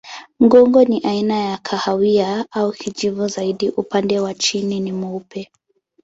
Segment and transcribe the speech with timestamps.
[0.39, 5.51] Mgongo ni aina ya kahawia au kijivu zaidi, upande wa chini ni mweupe.